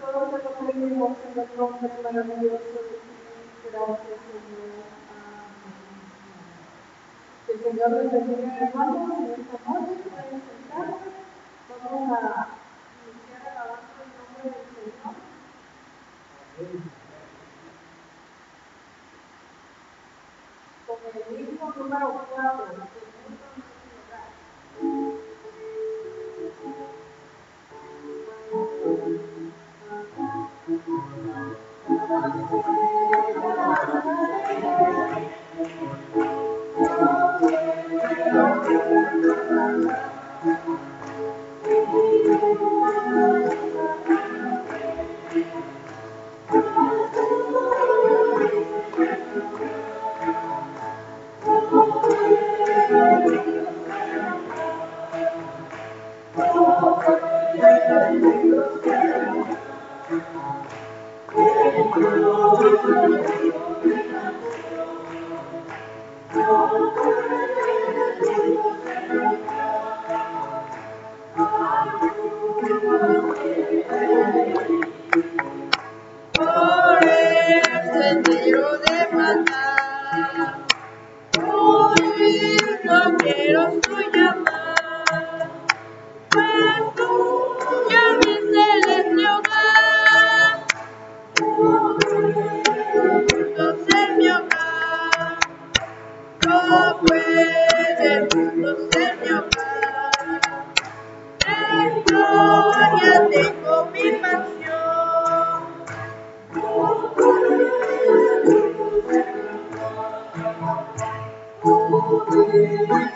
[0.00, 3.00] Todos te lo pedimos en el nombre maravilloso de
[3.70, 4.99] Gracias, Señor.
[7.50, 11.08] El Señor nos bendiga en esta noche, pueden sentarse.
[11.68, 12.48] Vamos a
[13.10, 15.14] iniciar alabando el nombre del Señor.
[20.86, 23.00] Con el mismo número 4,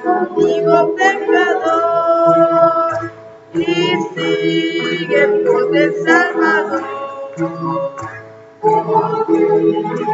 [0.02, 2.32] conmigo pecador,
[3.54, 6.82] y sigue por el Salvador.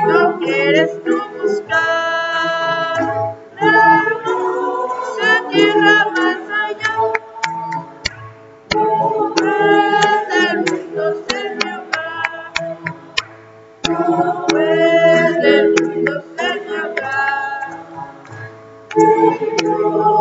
[0.09, 1.91] No quieres tú buscar.
[19.41, 20.20] Thank you.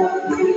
[0.00, 0.49] Cada día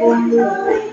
[0.00, 0.89] 我的。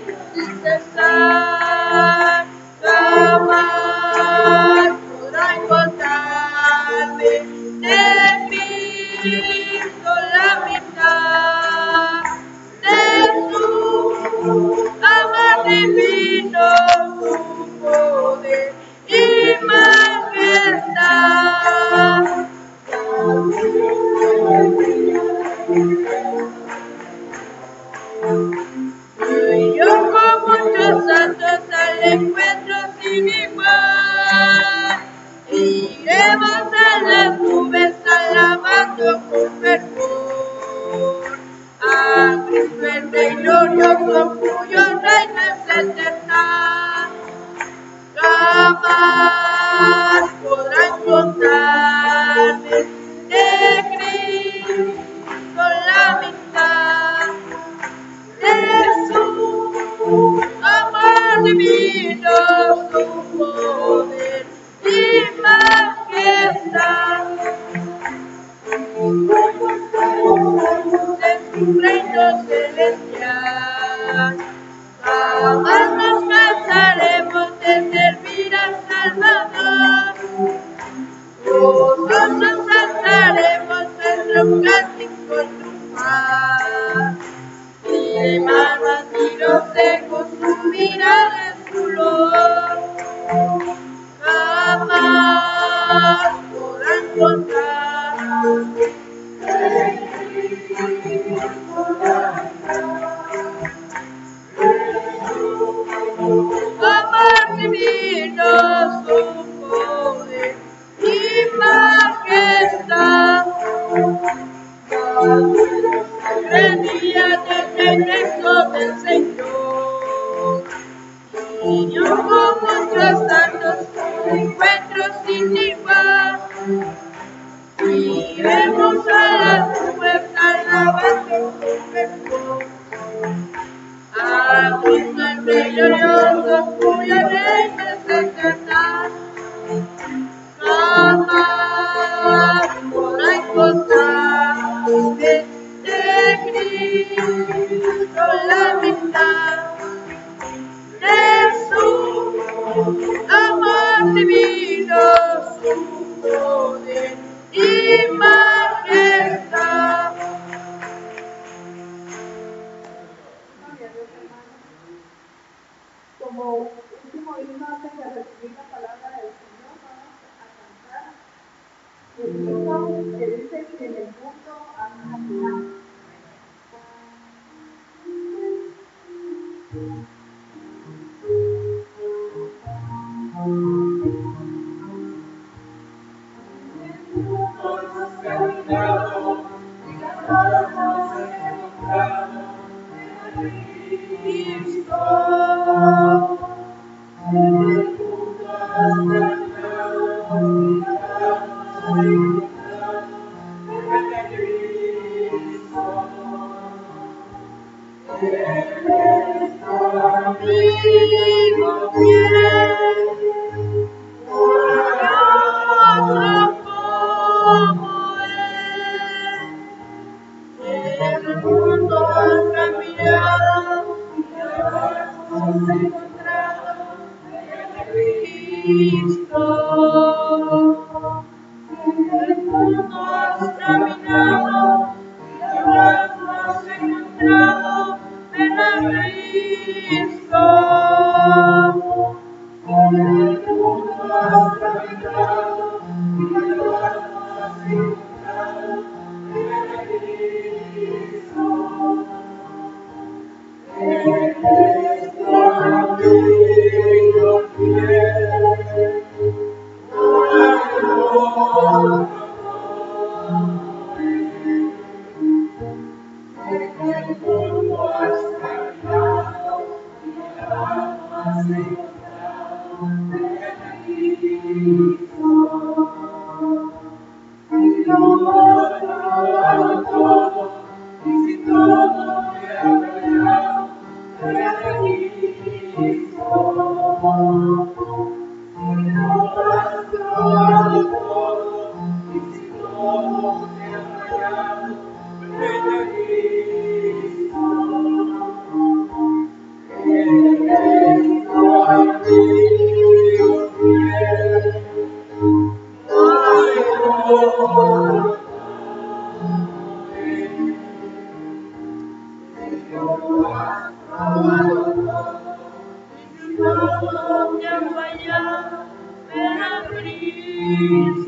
[239.08, 240.44] Cristo.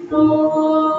[0.08, 0.89] 多。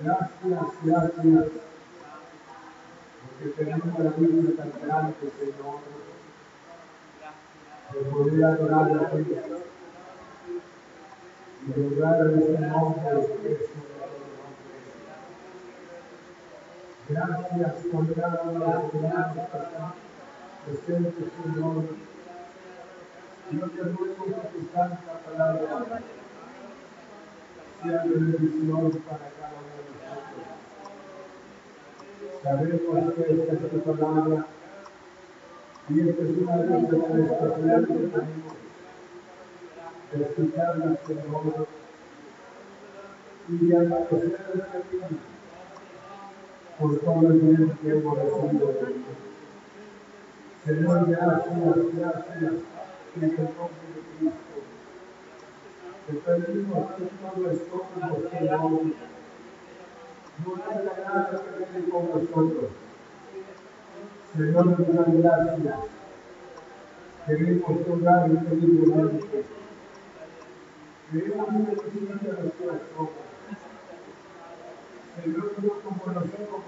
[0.00, 0.30] Gracias,
[3.22, 5.80] porque tenemos la vida tan grande, Señor,
[7.92, 9.24] de poder adorar a ti
[11.66, 13.10] y lograr ese nombre
[13.42, 13.86] que
[17.08, 18.42] Gracias por cada
[20.66, 21.84] presentes, Señor.
[23.52, 26.00] Yo te ruego que tu santa palabra
[27.80, 29.85] sea de bendición para cada uno.
[32.42, 34.46] Sabemos que esta es tu palabra
[35.88, 38.36] y esta es una de especiales que tenemos
[40.12, 41.68] de escucharla, Señor,
[43.48, 44.98] y de agradecer a ti
[46.78, 49.04] por todo el bien que hemos recibido de ti.
[50.64, 51.54] Señor, gracias,
[51.94, 52.52] gracias,
[53.16, 54.58] en el nombre de Cristo.
[56.06, 57.50] Te pedimos que todo
[58.30, 58.82] Señor,
[60.44, 62.70] no hay nada que venir con nosotros.
[64.36, 65.78] Señor, muchas gracias.
[67.26, 69.44] Queremos orar infinitamente.
[71.10, 73.26] Queremos bendecir a los corazones.
[75.16, 76.60] Señor, no como nosotros,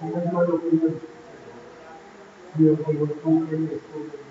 [0.00, 1.06] como no lo pienso,
[2.56, 4.28] sino como tú quieres todo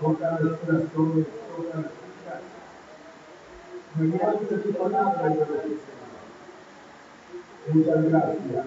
[0.00, 2.42] Toca los corazones, toca las vidas.
[3.96, 5.95] Mediante tu palabra, Señor.
[7.68, 8.66] Muchas gracias.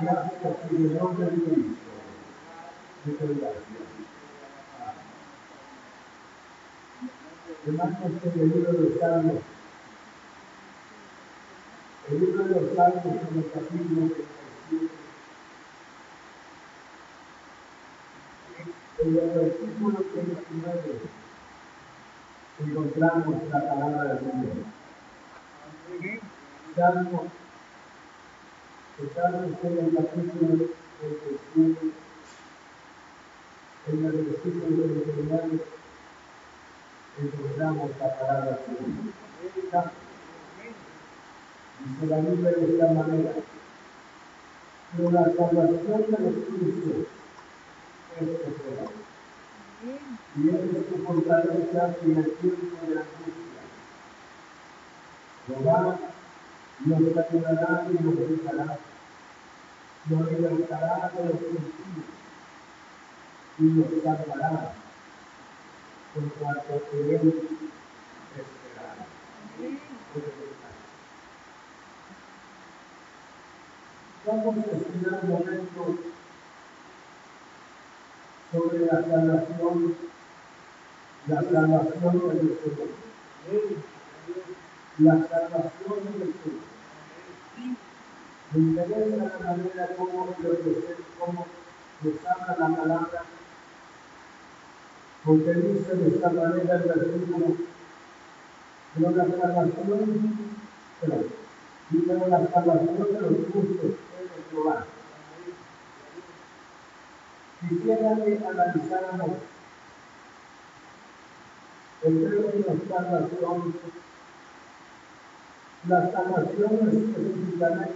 [0.00, 1.92] Gracias en el nombre de Cristo.
[3.04, 3.86] Muchas gracias.
[7.66, 9.42] Hermanos, en el libro de los Salmos,
[12.08, 14.88] el libro de los Salmos en el capítulo 37,
[18.98, 21.00] en el versículo 39,
[22.60, 24.56] encontramos la palabra del Señor.
[26.74, 27.30] Salmo
[28.98, 30.68] Estamos en el capítulo
[31.00, 31.92] 37,
[33.88, 35.60] en el versículo 29,
[37.20, 38.80] encontramos la palabra Dios.
[41.84, 43.32] Dice la Biblia de esta manera,
[44.96, 47.06] pero la salvación de los justos
[48.18, 48.96] es esperada.
[50.36, 53.62] Y es su fortaleza en el tiempo de la angustia.
[55.48, 56.15] Jehová
[56.84, 58.78] nos ayudará y nos dejará
[60.08, 62.06] nos libertará de los sentidos
[63.58, 64.72] y nos salvará
[66.14, 67.48] con cuanto que Él
[68.36, 69.06] esperará.
[74.26, 75.98] Vamos a estudiar un momento
[78.52, 79.96] sobre la salvación,
[81.26, 83.95] la salvación del Señor.
[84.98, 86.60] La salvación de Jesús.
[88.52, 90.26] Me interesa la manera como
[91.18, 91.46] cómo
[92.02, 93.22] habla la palabra,
[95.24, 97.56] porque dice de esta manera el versículo,
[98.94, 100.38] pero la salvación,
[101.00, 101.24] pero,
[102.06, 104.86] pero la salvación de los justos es Jehová.
[107.68, 109.30] Quisiera que analizáramos
[112.02, 113.74] el término salvación
[115.88, 117.94] la salvación específicamente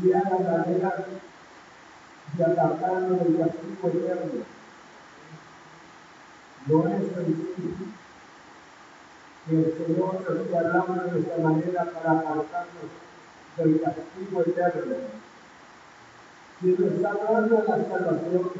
[0.00, 1.06] se a la manera
[2.36, 4.42] de apartarnos del castigo eterno.
[6.66, 7.86] No es sencillo
[9.46, 12.90] que el Señor nos hablando de esta manera para apartarnos
[13.56, 14.96] del castigo eterno.
[16.60, 18.50] Si nos está hablando de la salvación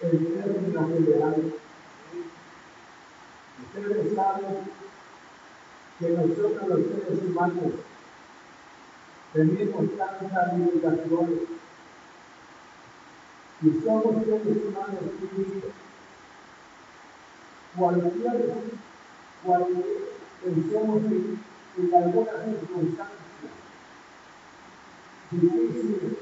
[0.00, 1.54] en términos generales,
[3.62, 4.83] ustedes saben
[5.98, 7.72] que nosotros los seres humanos
[9.32, 11.40] tenemos tantas limitaciones
[13.62, 15.70] y somos seres humanos finitos.
[17.76, 18.54] Cualquier,
[19.44, 19.84] cualquier,
[20.44, 21.40] pensemos en,
[21.78, 23.14] en algunas circunstancias
[25.30, 26.12] difíciles,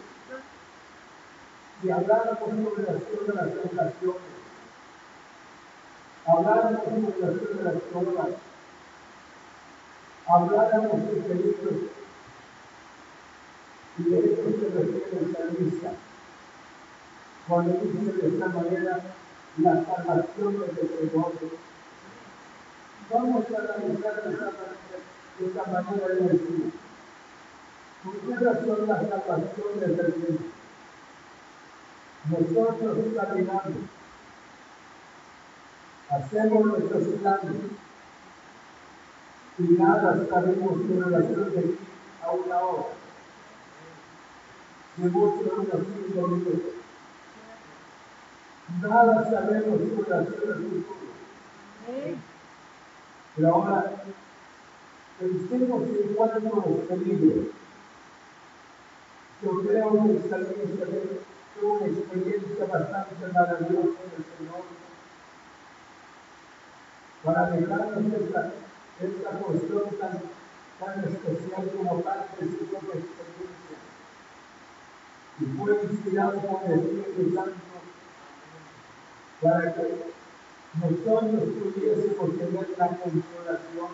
[1.83, 4.23] si habláramos sobre la de las tentaciones,
[6.27, 8.29] habláramos sobre la de las pruebas,
[10.27, 11.75] habláramos de peligros
[13.99, 15.93] y de esto se refiere el salmista
[17.49, 19.01] cuando dice de esta manera
[19.59, 21.33] la salvación del Señor.
[23.11, 26.73] Vamos a analizar de esta manera, de de decir,
[28.03, 30.53] ¿por qué razón la salvación del Señor?
[32.31, 33.73] Nosotros caminamos,
[36.09, 37.57] hacemos nuestros planes,
[39.59, 41.79] y nada sabemos relación de aquí
[42.23, 42.85] a una hora.
[44.97, 46.61] De mucho unos cinco minutos.
[48.81, 51.03] Nada sabemos con relación al futuro.
[53.37, 53.93] Pero ahora
[55.19, 57.47] pensemos en cuánto los peligros.
[59.43, 60.87] Yo creo que el salmista
[61.61, 64.63] tuvo una experiencia bastante maravillosa del Señor
[67.25, 68.53] para dejarnos esta
[69.05, 70.21] esta cuestión tan,
[70.79, 73.77] tan especial como parte de su experiencia.
[75.41, 77.73] Y fue inspirado por el Espíritu Santo
[79.41, 80.13] para que
[80.81, 83.93] nosotros pudiésemos tener la consolación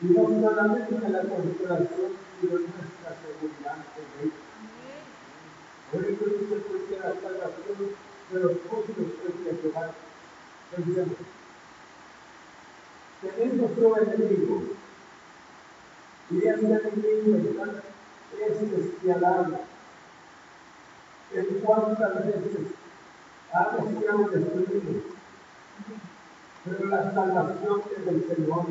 [0.00, 4.32] y no solamente la consolación, sino nuestra seguridad en.
[5.92, 6.56] Por eso dice
[6.88, 7.78] que la salvación
[8.32, 11.33] de los justos es que se
[13.24, 14.62] Pensemos tenemos un enemigo.
[16.30, 17.64] Y ese enemigo
[18.38, 19.60] es despiadado.
[21.32, 22.66] En cuántas veces
[23.52, 25.04] ha deseado destruir,
[26.64, 28.66] pero la salvación es del Señor.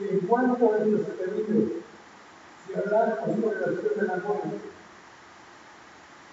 [0.00, 1.72] Y en cuanto a esos enemigos,
[2.66, 4.60] si hablamos sobre la acción de la muerte,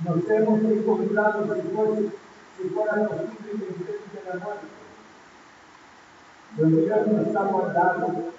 [0.04, 2.12] nos hemos encontrado fuese,
[2.58, 4.83] si fuera posible que de la muerte
[6.58, 8.32] donde Dios nos está guardando.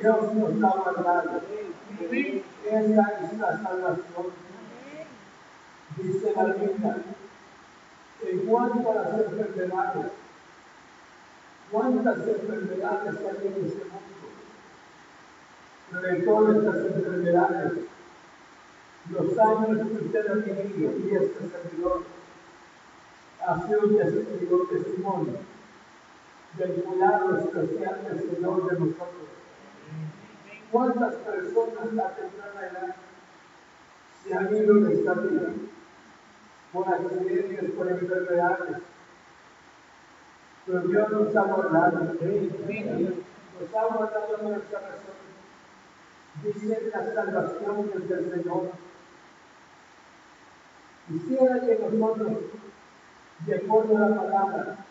[0.00, 1.42] Dios nos está guardando.
[2.00, 4.26] Esa es la salvación.
[5.96, 6.96] Dice la Biblia.
[8.22, 10.12] En cuanto a las enfermedades,
[11.72, 14.20] ¿cuántas enfermedades hay en este mundo?
[15.90, 17.72] Pero en todas estas enfermedades,
[19.10, 22.02] los años que usted ha vivido y este servidor
[23.46, 25.38] ha sido un testimonio
[26.58, 29.28] del cuidado especial del Señor de nosotros.
[30.70, 32.96] ¿Cuántas personas a temprana edad
[34.22, 35.52] se han ido de esta vida
[36.72, 38.76] por accidentes, por enfermedades?
[40.66, 45.20] Pero Dios nos ha guardado, nos ha guardado nuestra razón.
[46.42, 48.70] Dice la salvación del Señor.
[51.08, 52.38] Quisiera que nosotros,
[53.46, 54.86] de acuerdo a la palabra,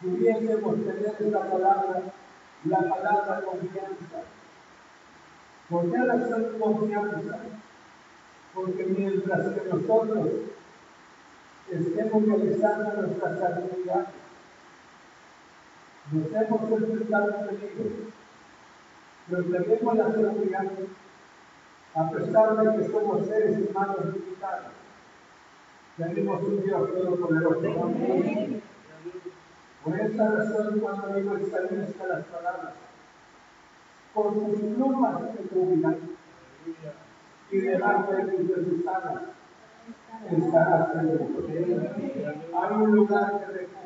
[0.00, 2.02] pudiésemos tener esta palabra,
[2.64, 4.22] la palabra confianza.
[5.68, 7.38] ¿Por qué razón confianza?
[8.54, 10.28] Porque mientras que nosotros
[11.70, 14.08] estemos realizando nuestras actividades,
[16.10, 17.92] nos hemos enfrentado peligros,
[19.28, 20.66] pero tenemos la seguridad,
[21.94, 24.72] a pesar de que somos seres humanos limitados,
[25.98, 28.62] tenemos un Dios todopoderoso.
[29.88, 32.74] Por esta razón, cuando digo extrañista las palabras,
[34.12, 35.96] con sus plumas te cubrirán
[37.50, 39.22] y debajo de tus alas
[40.30, 41.48] estarás seguro.
[41.48, 43.78] Hay un lugar de refugio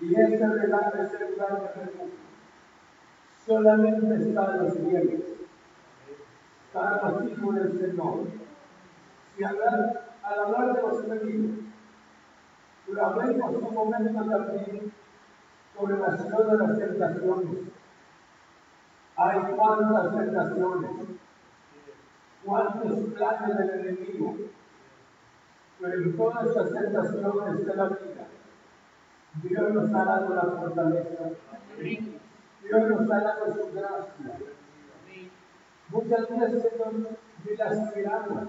[0.00, 2.18] y este lugar es el lugar de refugio.
[3.46, 5.20] Solamente están los fieles,
[6.66, 8.26] están los hijos del Señor.
[9.36, 11.69] Si hablar, al hablar de los pero
[12.98, 14.92] hablemos un momento también
[15.76, 17.58] sobre la ciudad de las tentaciones.
[19.16, 20.90] Hay cuántas tentaciones,
[22.44, 24.36] cuántos planes del enemigo,
[25.80, 28.26] pero en todas estas tentaciones de la vida,
[29.42, 31.30] Dios nos ha dado la fortaleza,
[31.78, 34.38] Dios nos ha dado su gracia.
[35.90, 36.92] Muchas veces no,
[37.44, 38.48] ni las miramos,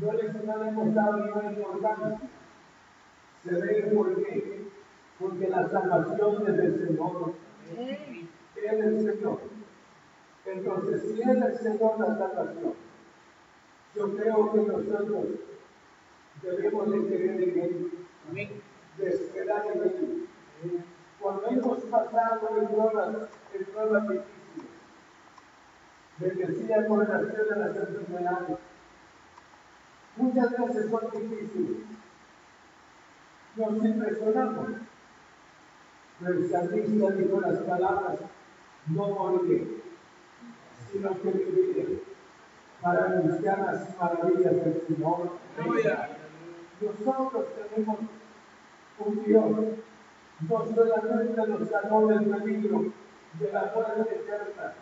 [0.00, 2.18] no les hemos dado ninguna importancia.
[3.44, 4.68] Se ve por qué,
[5.18, 7.34] porque la salvación es del Señor.
[7.76, 9.40] Él es el Señor.
[10.46, 12.74] Entonces, si es el Señor la salvación,
[13.94, 15.26] yo creo que nosotros
[16.42, 18.62] debemos de creer en Él,
[18.98, 20.26] de esperar en Él.
[21.20, 24.70] Cuando hemos pasado en pruebas, en pruebas difíciles,
[26.18, 28.58] bendecida con la acción de las enfermedades,
[30.16, 31.93] muchas veces son difíciles.
[33.56, 34.66] Nos impresionamos.
[36.20, 38.18] Pero el salmista dijo las palabras,
[38.86, 39.66] no moriré,
[40.90, 42.02] sino que viviré
[42.80, 45.30] para anunciar las maravillas del Señor.
[46.80, 47.98] Nosotros tenemos
[48.98, 49.50] un Dios,
[50.48, 52.92] no solamente nos salvó del peligro
[53.38, 54.74] de la muerte eterna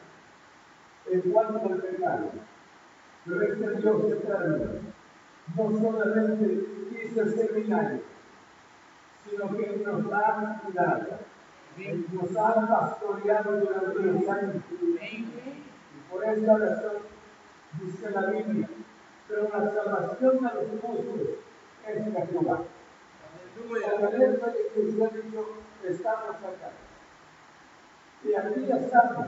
[1.10, 2.30] en cuanto al pecado,
[3.24, 4.66] pero este Dios eterno
[5.56, 6.66] no solamente
[7.04, 8.00] hizo ese milagro,
[9.24, 11.06] sino que nos ha cuidado,
[12.12, 14.56] nos ha pastoreado durante los años.
[14.70, 16.96] Y por esta razón
[17.80, 18.68] dice la Biblia,
[19.28, 21.28] pero la salvación de los justos
[21.86, 22.60] es de Jehová.
[23.70, 25.44] La alerta de que y yo
[25.84, 26.70] estamos acá.
[28.24, 29.26] Y aquí estamos,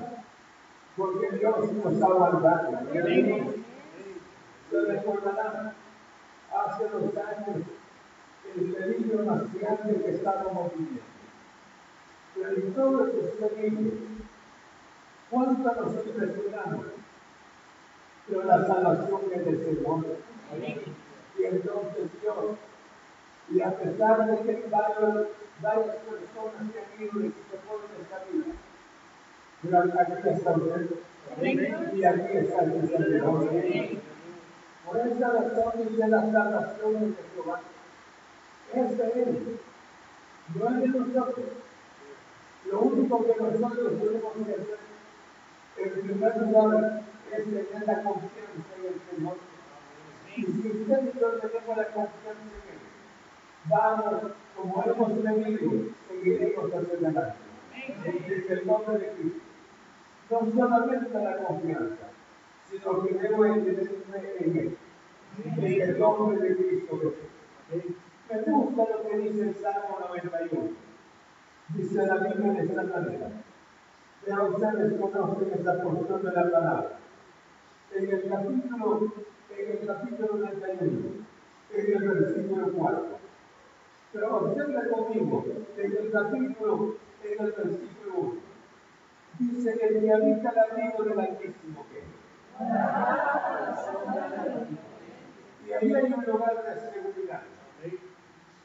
[0.97, 2.79] porque Dios nos ha guardado.
[4.71, 5.75] Se recordarán
[6.53, 7.65] hace dos años
[8.57, 11.03] el peligro más grande que estábamos viviendo.
[12.35, 13.95] Pero en todos estos peligros,
[15.31, 16.87] ¿cuánto nos impresionamos?
[18.27, 20.05] Pero la salvación es del Señor.
[21.39, 22.57] Y entonces Dios,
[23.51, 25.29] y a pesar de que varios,
[25.61, 27.33] varias personas que han ido y
[27.67, 28.55] ponen esta vida,
[29.63, 30.91] pero aquí está usted.
[31.95, 33.49] Y aquí está el Señor.
[34.87, 37.61] Por esa razón dice la salvación de Jehová.
[38.75, 39.59] Es de
[40.55, 41.47] no es de nosotros.
[42.71, 44.79] Lo único que nosotros tenemos que hacer,
[45.77, 49.37] en primer lugar, es tener la confianza en el Señor.
[50.37, 52.81] Y si usted y yo tenemos la confianza en Él,
[53.67, 55.71] vamos, como hemos venido,
[56.09, 57.35] seguiremos hacia adelante.
[58.05, 59.41] En el nombre de Cristo.
[60.31, 62.07] No solamente la confianza,
[62.71, 64.77] sino que debo entenderme en Él.
[65.45, 66.99] En el nombre de Cristo
[67.71, 68.04] Jesús.
[68.31, 70.71] Me gusta lo que dice el Salmo 91.
[71.69, 73.31] Dice la Biblia de esta manera.
[74.27, 76.99] Ya ustedes conocen esta porción de la palabra.
[77.95, 79.13] En el capítulo,
[79.51, 81.27] en el capítulo 91,
[81.75, 83.07] en el versículo 4.
[84.13, 85.45] Pero observa conmigo,
[85.77, 88.35] en el capítulo, en el versículo 1.
[89.39, 92.05] Dice que que habita el abrigo del Altísimo que
[95.67, 97.43] y ahí hay un lugar de seguridad.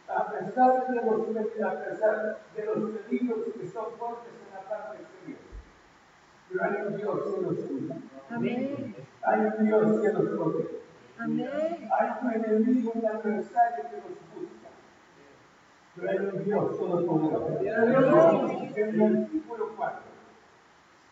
[0.10, 5.04] A pesar de los, a pesar de los peligros que son fuertes en la parte
[5.04, 5.40] exterior.
[6.50, 7.96] Pero hay un Dios que nos cuida.
[8.30, 8.96] Amén.
[9.22, 10.80] Hay un Dios que nos protege.
[11.20, 11.90] Amén.
[12.00, 14.70] Hay un enemigo, un adversario que nos busca.
[15.96, 18.50] Pero hay un Dios todopoderoso.
[18.76, 20.00] En el versículo 4.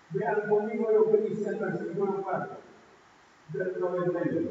[0.10, 2.57] Vean conmigo lo que dice el versículo 4
[3.53, 4.49] del 91.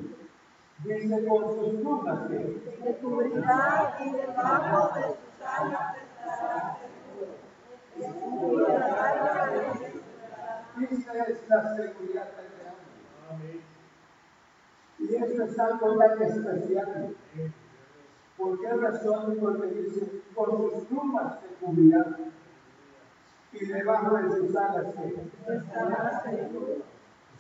[0.85, 2.39] Dice con sus plumas que
[2.85, 6.79] Te cubrirá y debajo de sus alas estarás
[7.97, 8.67] seguro.
[10.79, 13.61] Esta es la seguridad tan grande.
[14.99, 17.17] Y esto es algo tan especial.
[18.37, 19.37] ¿Por qué razón?
[19.41, 22.33] Porque dice, con sus plumas te cubrirán
[23.53, 26.77] y debajo de sus alas que estarás seguro.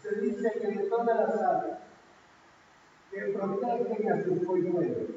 [0.02, 1.78] se dice que de todas las alas
[3.10, 5.10] que protegen a sus polluelos,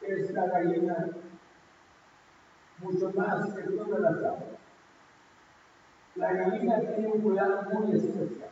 [0.00, 1.08] esta gallina
[2.78, 4.58] mucho más que todas las aves.
[6.16, 8.50] La gallina tiene un cuidado muy especial.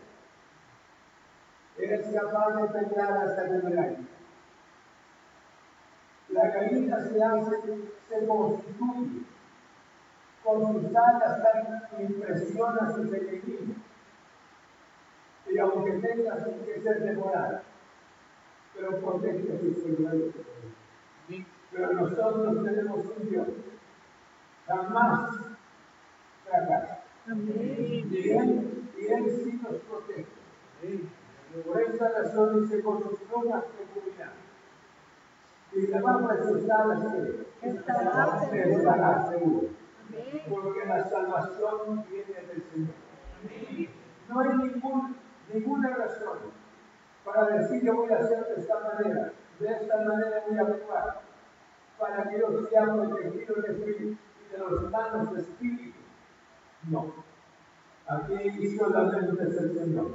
[1.78, 4.08] Es capaz de pelear hasta me gallina.
[6.28, 7.60] La gallina se hace,
[8.08, 9.22] se constituye
[10.42, 13.76] con sus alas tan impresiona a sus enemigos.
[15.46, 17.62] Y aunque tenga que ser demorada,
[18.82, 20.34] pero protege a sus seguidores.
[21.70, 23.48] Pero nosotros tenemos un Dios.
[24.66, 25.36] Jamás
[26.44, 26.98] fracasa.
[27.26, 30.26] Y Él, y él sí nos protege.
[31.64, 34.32] Por esa razón dice con sus plumas te cubrirá.
[35.72, 37.00] Y de sus alas
[37.60, 39.68] que estará seguro.
[40.50, 43.92] Porque la salvación viene del Señor.
[44.28, 45.16] No hay ningún,
[45.52, 46.61] ninguna razón
[47.24, 51.20] para decir yo voy a hacer de esta manera, de esta manera voy a actuar,
[51.98, 54.16] para que yo sea protegido de
[54.52, 56.02] de los malos espíritus.
[56.90, 57.12] No.
[58.06, 60.10] Aquí inició la mente del Señor.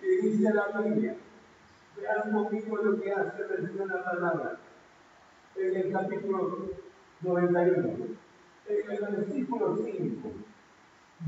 [0.00, 1.16] Dice la Biblia.
[1.96, 4.58] Vean conmigo lo que hace mención la palabra.
[5.56, 6.70] En el capítulo
[7.20, 8.06] 91.
[8.68, 10.30] En el versículo 5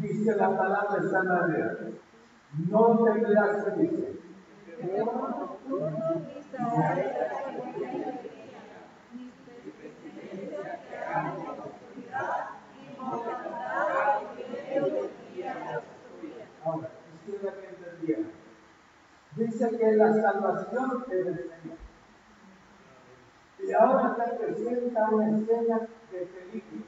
[0.01, 1.79] dice la palabra de esta manera.
[2.69, 4.22] No se dice.
[16.65, 16.89] Ahora,
[17.25, 18.43] quisiera que.
[19.35, 21.79] Dice que la salvación es del Señor.
[23.61, 26.83] Y ahora te presenta una escena de película.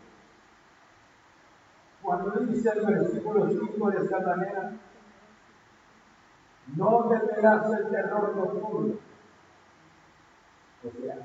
[2.02, 4.72] Cuando dice el versículo 5 de esta manera,
[6.76, 8.94] no temerás el terror nocturno.
[10.84, 11.16] O sea,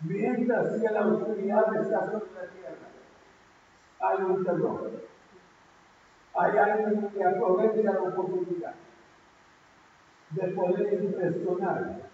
[0.00, 2.88] mientras que la oscuridad está sobre la tierra,
[4.00, 4.90] hay un terror
[6.34, 8.74] hay alguien que aprovecha la oportunidad
[10.30, 12.10] de poder impresionar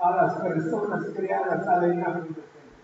[0.00, 2.78] a las personas creadas a la imagen del Señor.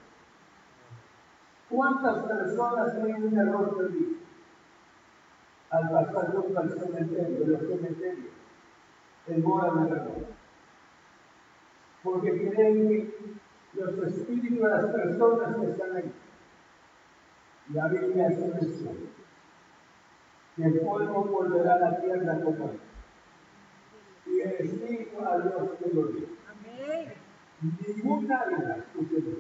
[1.69, 4.24] ¿Cuántas personas tienen un error perdido
[5.75, 8.33] al pasar junto al cementerio, de los cementerios,
[9.27, 10.27] en mora de error?
[12.03, 16.13] Porque creen que los espíritus de las personas que están ahí,
[17.73, 19.15] la Biblia es un
[20.57, 22.81] y el polvo volverá a la tierra como es.
[24.27, 26.29] Y el Espíritu a Dios te lo dice.
[27.61, 29.37] Ningún alma, escúcheme,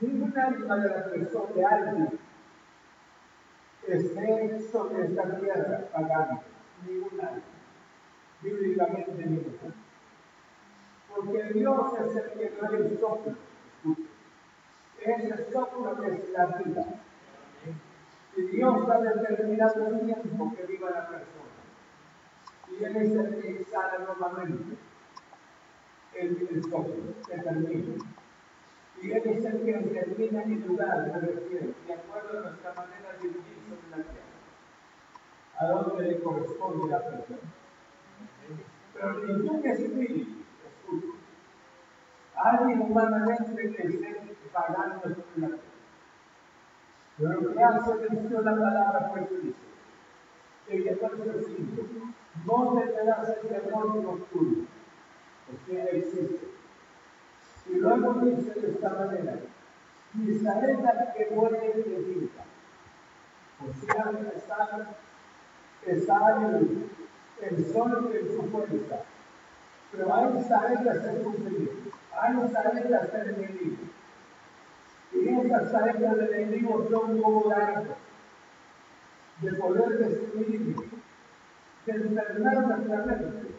[0.00, 2.18] ningún alma de la persona de alguien
[3.86, 6.40] esté sobre esta tierra pagando.
[6.86, 7.42] Ningún alma.
[8.42, 9.74] Bíblicamente ninguna.
[11.14, 13.34] Porque Dios es el que trae el soplo.
[15.00, 16.84] Ese soplo que es la vida.
[18.36, 21.44] Y Dios ha determinado el tiempo que viva la persona.
[22.68, 24.76] Y Él es el que exhala nuevamente
[26.14, 27.94] el, el soplo, que termina.
[29.02, 33.12] Y Él es el que determina el lugar, me refiero, de acuerdo a nuestra manera
[33.20, 37.38] de vivir sobre la tierra, a dónde le corresponde la persona.
[38.92, 41.18] Pero ningún espíritu, escucha,
[42.36, 45.58] alguien humanamente que esté pagando la tierra
[47.16, 49.54] pero lo que hace mención la palabra que dice,
[50.66, 51.82] en el verso 5,
[52.44, 54.66] no tendrás el temor nocturno,
[55.46, 56.48] porque existe.
[57.66, 59.38] Y luego dice de esta manera,
[60.12, 62.33] mi saeta que muere de vida.
[63.64, 64.96] O sea, está,
[65.86, 66.36] está
[67.40, 69.02] el, sol en su fuerza.
[69.92, 71.34] Pero hay saetas en su
[72.20, 73.76] hay saetas en el enemigo.
[75.12, 77.84] Y esas tareas del enemigo son como largas,
[79.40, 80.76] de poder destruir,
[81.86, 83.54] de enfermar nuestra mente,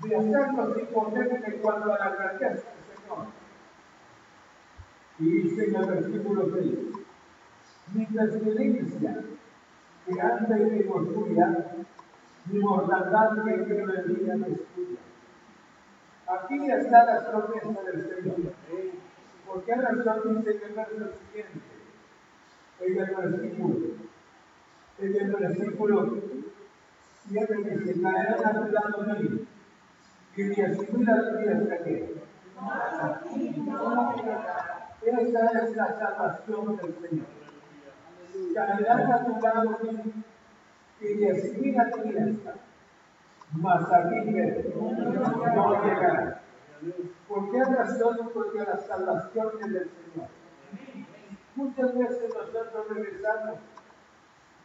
[0.00, 3.26] de hacernos impotentes cuando a la grandeza del Señor.
[5.18, 6.89] Y dice en el versículo 6,
[7.92, 9.24] mi pestilencia
[10.06, 11.66] que anda en mi oscuridad,
[12.46, 14.98] mi mortandad que mi vida me estudia.
[16.26, 18.52] Aquí está la promesa del Señor.
[19.46, 21.60] ¿Por qué razón dice en el verso siguiente?
[22.80, 23.76] En el versículo,
[24.98, 25.96] en el versículo
[27.28, 29.40] 7 dice, caerán a tu lado mío,
[30.36, 32.14] y ni asumir a tu diestra que.
[35.02, 37.49] Esa es la salvación del Señor.
[38.54, 39.78] Caerán a tu lado
[41.00, 42.54] y asumir a tu diestra,
[43.52, 44.16] mas a mí
[44.74, 46.42] no llegará.
[47.28, 48.30] ¿Por qué razón?
[48.32, 50.28] Porque la salvación es del Señor.
[51.56, 53.58] Muchas veces nosotros regresamos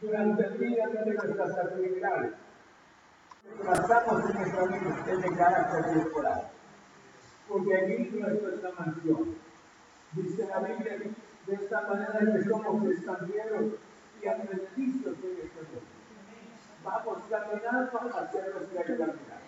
[0.00, 2.32] durante el día de nuestras actividades.
[3.62, 6.48] Trazamos en nuestra vida es de carácter temporal.
[7.48, 9.36] Porque aquí nuestra mansión.
[10.12, 10.98] Dice la Biblia
[11.46, 13.72] de esta manera que somos extranjeros
[14.22, 15.96] y adventistas en este mundo.
[16.84, 19.40] Vamos caminando hacia que caminar.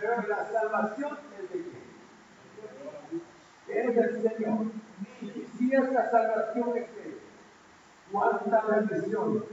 [0.00, 1.88] Pero la salvación es de quién?
[3.68, 4.66] Es del Señor.
[5.20, 7.18] Y si esta salvación es de
[8.12, 9.44] cuánta bendición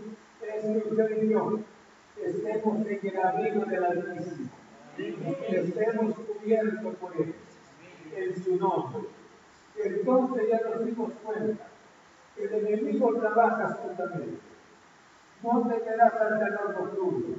[0.42, 4.50] es que usted y estemos en el abrigo del Altísimo.
[4.98, 7.36] Estemos cubiertos por Él,
[8.16, 9.10] en su nombre.
[9.78, 11.68] Entonces ya nos dimos cuenta
[12.36, 14.40] que el enemigo trabaja justamente.
[15.44, 17.36] No temerás al terror nocturno,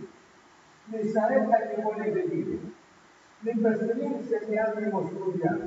[0.89, 2.59] ni saeta que pone de día,
[3.43, 5.59] ni pestilencia que ande en oscuridad,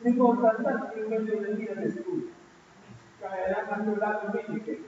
[0.00, 2.28] ni mortandad que en medio del día destruye.
[3.20, 4.84] Caerán a tu lado mil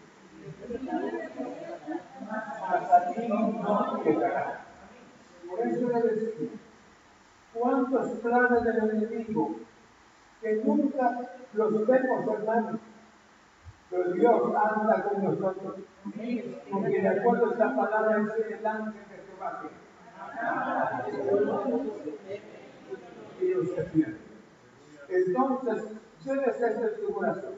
[2.68, 4.66] mas a ti no llegará.
[5.48, 6.48] Por eso le decía,
[7.54, 9.57] ¿cuántos planes del enemigo
[10.41, 11.20] que nunca
[11.55, 12.80] los vemos, hermanos?
[13.91, 15.74] Pero Dios anda con nosotros.
[16.70, 19.62] Porque de acuerdo a esta palabra es el ángel de Jehová
[23.41, 24.18] Dios se pierde.
[25.09, 25.93] Entonces,
[26.24, 27.55] ser de tu corazón.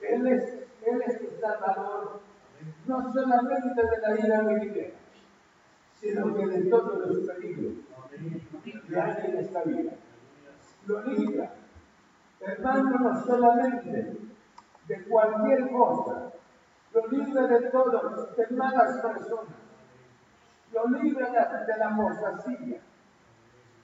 [0.00, 0.44] Él es,
[0.82, 2.20] Él es tu salvador,
[2.86, 4.94] no solamente de la ira venidera,
[6.00, 7.74] sino que de todos los peligros
[8.62, 9.92] que hay en esta vida.
[10.86, 11.54] Lo libra,
[12.40, 14.18] hermano, no solamente
[14.88, 16.32] de cualquier cosa,
[16.92, 19.54] lo libra de todos, de malas personas,
[20.72, 21.30] lo libra
[21.66, 22.80] de, la apostasía,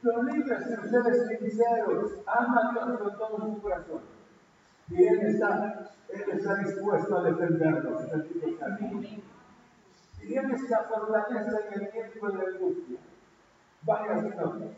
[0.03, 4.01] lo libra si ustedes sinceros, ama a Dios con todo su corazón.
[4.89, 8.03] Y Él está, Él está dispuesto a defendernos.
[10.23, 12.99] Y Él está fortaleza en el tiempo de la angustia.
[13.83, 14.77] Varias noches.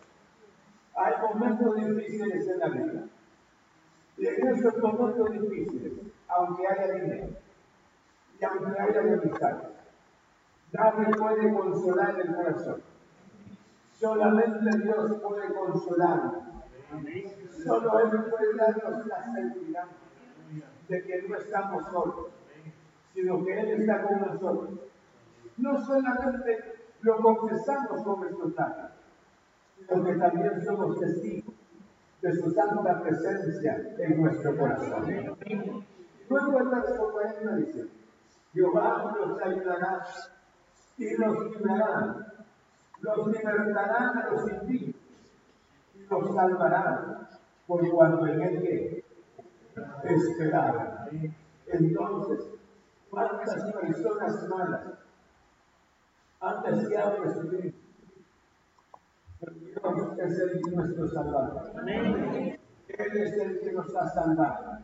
[0.97, 3.03] Hay momentos difíciles en la vida.
[4.16, 5.92] En esos momentos difíciles,
[6.28, 7.28] aunque haya dinero
[8.38, 9.68] y aunque haya amistades,
[10.72, 12.82] nadie puede consolar el corazón.
[13.98, 16.44] Solamente Dios puede consolarnos.
[17.64, 19.86] Solo Él puede darnos la seguridad
[20.88, 22.26] de que no estamos solos,
[23.14, 24.70] sino que Él está con nosotros.
[25.56, 28.90] No solamente lo confesamos con nuestros labios,
[29.76, 31.53] sino que también somos testigos
[32.25, 35.37] de su santa presencia en nuestro corazón.
[36.31, 37.87] Luego el verso 40 dice,
[38.55, 40.07] Jehová nos ayudará
[40.97, 42.16] y nos librará,
[43.03, 44.97] los libertará a los impíos
[45.95, 47.29] y los salvará
[47.66, 49.05] por cuanto en él que
[50.14, 51.07] esperaba.
[51.66, 52.49] Entonces,
[53.11, 54.85] ¿cuántas personas malas
[56.41, 57.84] han deseado recibir?
[59.85, 61.62] Es el nuestro Salvador.
[61.87, 62.59] Él
[62.89, 64.78] es el que nos ha salvado.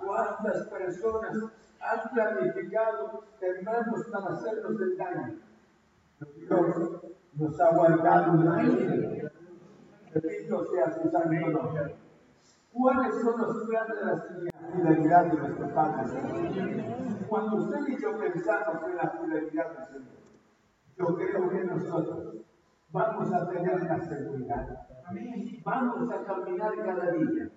[0.00, 1.36] ¿Cuántas personas
[1.80, 5.34] han planificado, hermanos, para hacernos el daño?
[6.36, 7.00] Dios
[7.34, 9.32] nos ha guardado vida.
[10.14, 11.96] Bendito sea su santo nombre.
[12.72, 16.20] ¿Cuáles son los planes de la fidelidad de nuestro Padre
[17.28, 20.16] Cuando usted y yo pensamos en la fidelidad del Señor,
[20.96, 22.45] yo creo que nosotros
[22.90, 24.86] vamos a tener la seguridad.
[25.64, 27.50] Vamos a caminar cada día.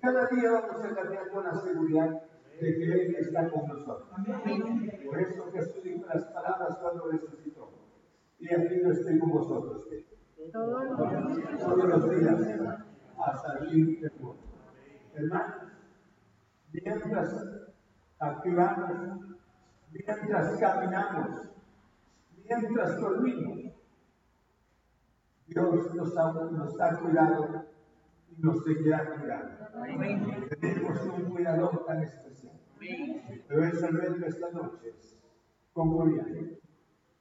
[0.00, 2.22] Cada día vamos a caminar con la seguridad
[2.60, 4.08] de que Él está con nosotros.
[5.06, 7.70] Por eso Jesús dijo las palabras cuando resucitó.
[8.38, 9.86] Y aquí yo estoy con vosotros.
[10.52, 12.40] Todos los días
[13.18, 14.38] hasta fin del mundo.
[15.14, 15.72] Hermanos,
[16.72, 17.46] mientras
[18.18, 18.90] activamos,
[19.92, 21.48] mientras caminamos,
[22.48, 23.69] mientras dormimos,
[25.50, 27.64] Dios nos ha, cuidado
[28.30, 29.66] y nos seguirá cuidando.
[30.60, 32.54] Tenemos un cuidador tan especial.
[33.48, 34.94] Pero es el reto esta noche,
[35.72, 36.56] concluyendo.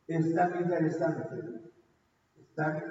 [0.08, 1.72] Es tan interesante
[2.38, 2.84] estar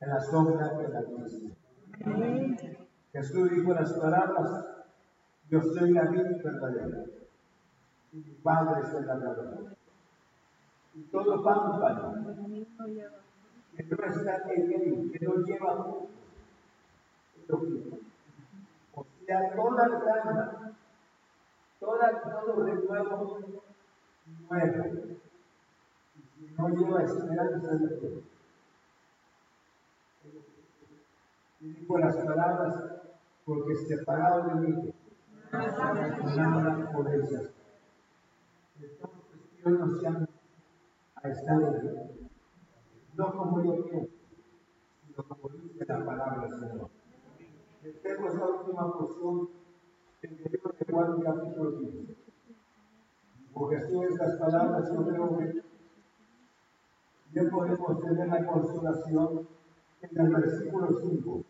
[0.00, 1.50] en la sombra de la iglesia.
[3.12, 4.66] Jesús dijo las palabras,
[5.48, 7.04] yo soy la vida verdadera,
[8.12, 9.76] y mi Padre es el labrador.
[10.94, 12.14] Y todo pámpano
[13.76, 15.86] que no está en él, que no lleva.
[18.94, 20.72] O sea, toda alma,
[21.80, 23.40] toda, todo renuevo
[24.48, 24.88] nuevo,
[26.56, 28.24] no lleva esperanza de Dios.
[31.60, 32.74] Y dijo las palabras,
[33.44, 34.94] porque separado de mí,
[35.52, 37.52] nada podéis hacer.
[38.80, 40.28] Entonces, Dios nos llama
[41.16, 42.23] a estar en Él.
[43.16, 44.08] No como yo quiero,
[45.06, 46.90] sino como dice la palabra del Señor.
[48.02, 49.48] Tengo esa última porción
[50.22, 52.16] en el libro de Juan capítulo 15.
[53.52, 55.62] Porque Jesús estas palabras yo creo que
[57.32, 59.48] ya podemos tener la consolación
[60.02, 61.44] en el versículo 5.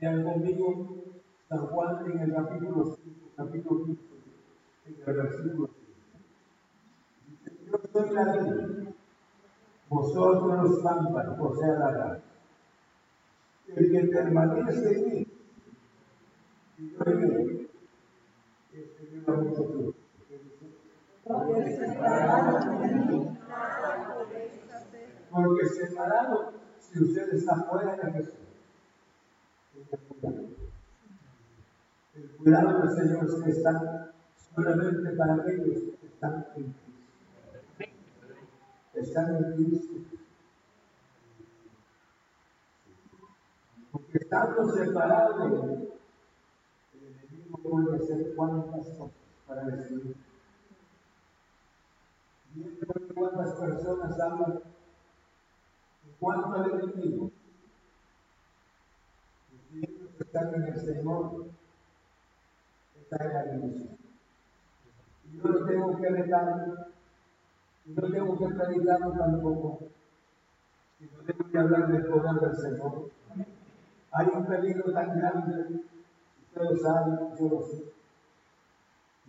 [0.00, 0.88] Vean conmigo
[1.48, 4.02] San Juan en el capítulo 5, capítulo 15,
[4.86, 5.70] en el versículo
[7.44, 7.52] 5.
[7.66, 8.94] Yo soy la ley,
[9.92, 10.84] vosotros
[11.38, 12.22] o sea, la ley.
[13.76, 15.26] El que permanece en mí,
[16.78, 17.70] y yo en él,
[18.72, 19.94] este lleva mucho fruto.
[25.30, 28.34] Porque separado, si usted está fuera de Jesús,
[32.14, 34.12] el cuidado del Señor es que está
[34.54, 36.81] solamente para aquellos que están en.
[39.02, 39.94] Están en Cristo.
[43.90, 45.92] Porque estando separados de Él,
[46.94, 49.10] el enemigo puede hacer cuantas cosas
[49.46, 50.16] para destruir.
[52.54, 54.60] Viendo cuántas personas hablan
[56.06, 57.30] en cuanto al enemigo,
[59.70, 61.46] que están en el Señor,
[63.00, 63.98] está en la división.
[65.24, 66.92] Y yo no tengo que retar,
[67.84, 69.78] no tengo que predicarlo tampoco,
[70.98, 73.10] sino tengo que hablar del poder del Señor.
[74.12, 75.84] Hay un peligro tan grande,
[76.46, 77.92] ustedes saben, yo lo sé.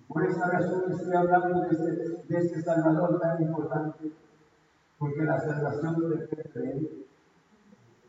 [0.07, 1.91] Por esa razón estoy hablando de este,
[2.27, 4.11] de este Salvador tan importante,
[4.99, 7.05] porque la salvación depende de Él.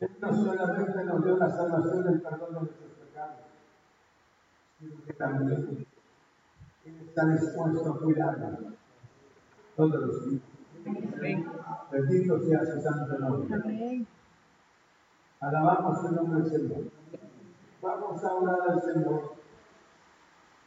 [0.01, 3.41] Él no solamente nos dio la salvación del perdón de nuestros pecados,
[4.79, 5.87] sino que también
[6.85, 8.75] Él está dispuesto a cuidarnos
[9.77, 10.17] todos los.
[11.91, 14.07] Bendito sea su santo nombre.
[15.41, 16.85] Alabamos el nombre del Señor.
[17.83, 19.35] Vamos a orar al Señor.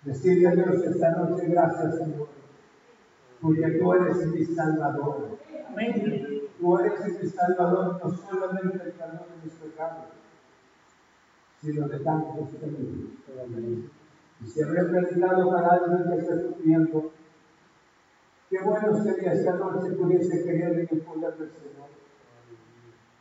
[0.04, 2.28] Decirle a Dios esta noche, gracias Señor,
[3.42, 5.38] porque tú eres mi Salvador.
[6.60, 10.06] Tú eres mi Salvador, no solamente el perdón de mis pecados,
[11.62, 13.12] sino de tantos peligros.
[14.40, 17.12] Y si habría predicado para alguien que está sufriendo,
[18.50, 21.88] qué bueno sería esta noche pudiese creer en el poder del Señor.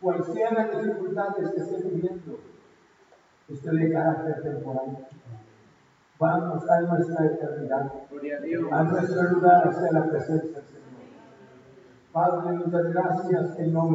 [0.00, 0.24] Cual
[0.54, 2.38] las dificultades que esté viviendo,
[3.48, 5.08] usted de carácter temporal
[6.18, 7.92] vamos a nuestra eternidad,
[8.72, 10.86] a nuestro lugar hacia la presencia del Señor.
[12.12, 13.86] Padre, muchas gracias en nombre